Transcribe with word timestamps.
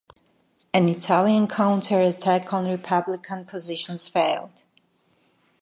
An 0.73 0.89
Italian 0.89 1.47
counterattack 1.47 2.51
on 2.51 2.65
Republican 2.67 3.45
positions 3.45 4.07
failed. 4.07 4.63